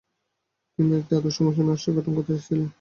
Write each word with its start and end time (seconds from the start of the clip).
তিনি 0.79 0.91
একটি 0.99 1.13
আদর্শ 1.15 1.37
মুসলিম 1.41 1.67
রাষ্ট্র 1.67 1.95
গঠন 1.97 2.11
করতে 2.15 2.31
চেয়েছিলেন। 2.31 2.67